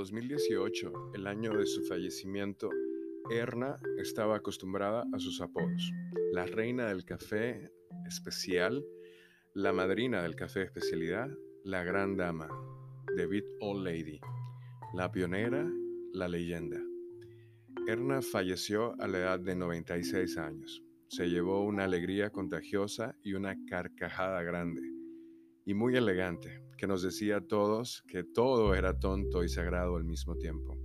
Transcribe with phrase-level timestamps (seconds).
[0.00, 2.70] 2018, el año de su fallecimiento,
[3.30, 5.92] Erna estaba acostumbrada a sus apodos.
[6.32, 7.70] La reina del café
[8.06, 8.82] especial,
[9.52, 11.28] la madrina del café especialidad,
[11.64, 12.48] la gran dama,
[13.14, 14.18] The Bit Old Lady,
[14.94, 15.70] la pionera,
[16.14, 16.80] la leyenda.
[17.86, 20.82] Erna falleció a la edad de 96 años.
[21.08, 24.99] Se llevó una alegría contagiosa y una carcajada grande
[25.70, 30.02] y muy elegante, que nos decía a todos que todo era tonto y sagrado al
[30.02, 30.76] mismo tiempo.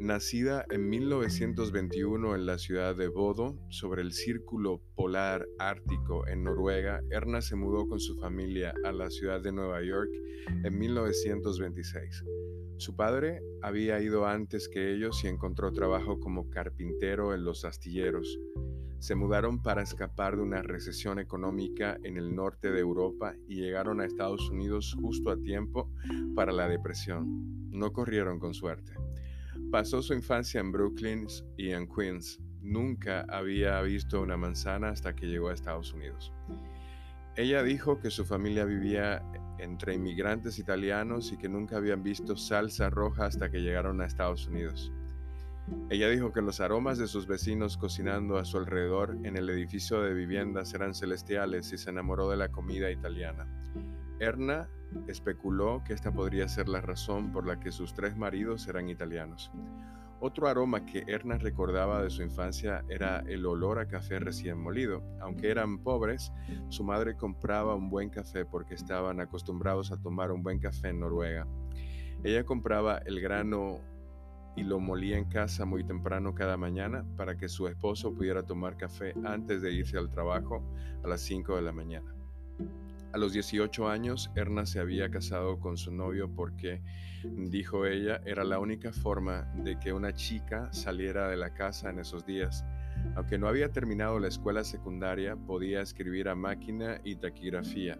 [0.00, 7.02] Nacida en 1921 en la ciudad de Bodo, sobre el círculo polar ártico en Noruega,
[7.10, 10.10] Erna se mudó con su familia a la ciudad de Nueva York
[10.64, 12.24] en 1926.
[12.76, 18.38] Su padre había ido antes que ellos y encontró trabajo como carpintero en los astilleros
[18.98, 24.00] se mudaron para escapar de una recesión económica en el norte de Europa y llegaron
[24.00, 25.90] a Estados Unidos justo a tiempo
[26.34, 27.70] para la depresión.
[27.70, 28.94] No corrieron con suerte.
[29.70, 32.40] Pasó su infancia en Brooklyn y en Queens.
[32.62, 36.32] Nunca había visto una manzana hasta que llegó a Estados Unidos.
[37.36, 39.22] Ella dijo que su familia vivía
[39.58, 44.48] entre inmigrantes italianos y que nunca habían visto salsa roja hasta que llegaron a Estados
[44.48, 44.92] Unidos.
[45.90, 50.00] Ella dijo que los aromas de sus vecinos cocinando a su alrededor en el edificio
[50.00, 53.46] de viviendas eran celestiales y se enamoró de la comida italiana.
[54.20, 54.68] Erna
[55.06, 59.50] especuló que esta podría ser la razón por la que sus tres maridos eran italianos.
[60.20, 65.00] Otro aroma que Erna recordaba de su infancia era el olor a café recién molido.
[65.20, 66.32] Aunque eran pobres,
[66.70, 70.98] su madre compraba un buen café porque estaban acostumbrados a tomar un buen café en
[70.98, 71.46] Noruega.
[72.24, 73.78] Ella compraba el grano
[74.56, 78.76] y lo molía en casa muy temprano cada mañana para que su esposo pudiera tomar
[78.76, 80.64] café antes de irse al trabajo
[81.04, 82.12] a las 5 de la mañana.
[83.12, 86.82] A los 18 años, Erna se había casado con su novio porque,
[87.24, 92.00] dijo ella, era la única forma de que una chica saliera de la casa en
[92.00, 92.66] esos días.
[93.16, 97.98] Aunque no había terminado la escuela secundaria, podía escribir a máquina y taquigrafía.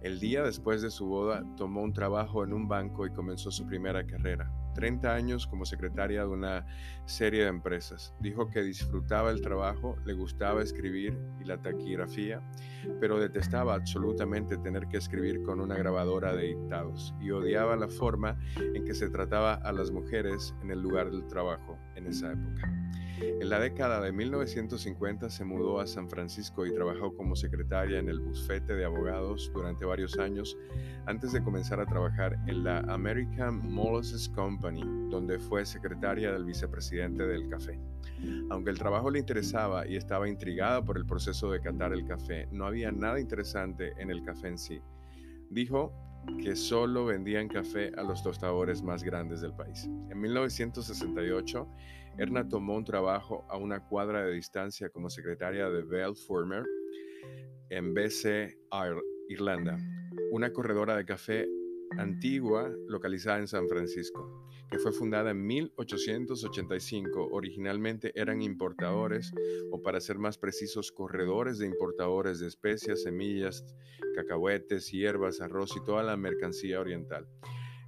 [0.00, 3.66] El día después de su boda, tomó un trabajo en un banco y comenzó su
[3.66, 4.52] primera carrera.
[4.76, 6.66] 30 años como secretaria de una
[7.06, 8.14] serie de empresas.
[8.20, 12.42] Dijo que disfrutaba el trabajo, le gustaba escribir y la taquigrafía,
[13.00, 18.38] pero detestaba absolutamente tener que escribir con una grabadora de dictados y odiaba la forma
[18.74, 22.72] en que se trataba a las mujeres en el lugar del trabajo en esa época.
[23.18, 28.10] En la década de 1950 se mudó a San Francisco y trabajó como secretaria en
[28.10, 30.56] el bufete de abogados durante varios años
[31.06, 37.26] antes de comenzar a trabajar en la American Molasses Company, donde fue secretaria del vicepresidente
[37.26, 37.80] del café.
[38.50, 42.48] Aunque el trabajo le interesaba y estaba intrigada por el proceso de catar el café,
[42.52, 44.80] no había nada interesante en el café en sí.
[45.50, 45.92] Dijo
[46.42, 49.84] que solo vendían café a los tostadores más grandes del país.
[49.84, 51.68] En 1968,
[52.18, 56.64] Erna tomó un trabajo a una cuadra de distancia como secretaria de Bell Former
[57.70, 58.58] en BC
[59.28, 59.78] Irlanda,
[60.30, 61.46] una corredora de café
[61.98, 67.28] antigua localizada en San Francisco, que fue fundada en 1885.
[67.30, 69.32] Originalmente eran importadores,
[69.70, 73.64] o para ser más precisos, corredores de importadores de especias, semillas,
[74.14, 77.28] cacahuetes, hierbas, arroz y toda la mercancía oriental.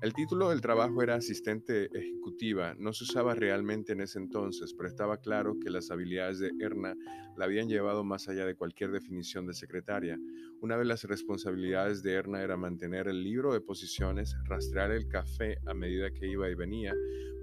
[0.01, 4.89] El título del trabajo era asistente ejecutiva, no se usaba realmente en ese entonces, pero
[4.89, 6.95] estaba claro que las habilidades de Erna
[7.37, 10.17] la habían llevado más allá de cualquier definición de secretaria.
[10.61, 15.59] Una de las responsabilidades de Erna era mantener el libro de posiciones, rastrear el café
[15.67, 16.95] a medida que iba y venía.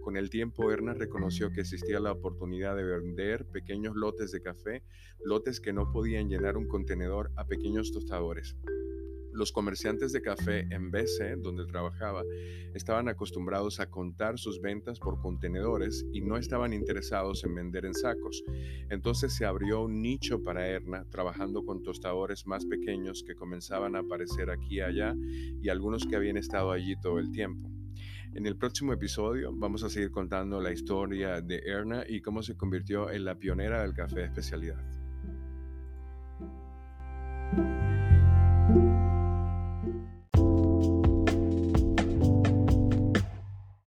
[0.01, 4.81] Con el tiempo, Erna reconoció que existía la oportunidad de vender pequeños lotes de café,
[5.25, 8.55] lotes que no podían llenar un contenedor a pequeños tostadores.
[9.35, 12.23] Los comerciantes de café en BC, donde trabajaba,
[12.73, 17.93] estaban acostumbrados a contar sus ventas por contenedores y no estaban interesados en vender en
[17.93, 18.45] sacos.
[18.89, 23.99] Entonces se abrió un nicho para Erna, trabajando con tostadores más pequeños que comenzaban a
[23.99, 25.13] aparecer aquí y allá
[25.61, 27.69] y algunos que habían estado allí todo el tiempo.
[28.33, 32.55] En el próximo episodio vamos a seguir contando la historia de Erna y cómo se
[32.55, 34.81] convirtió en la pionera del café de especialidad.